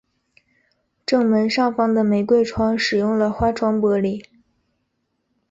[1.05, 4.25] 正门上方的玫瑰窗使用了花窗玻璃。